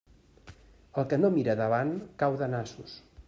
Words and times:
El 1.01 1.05
que 1.11 1.19
no 1.19 1.31
mira 1.37 1.55
davant, 1.61 1.93
cau 2.23 2.41
de 2.43 2.51
nassos. 2.57 2.97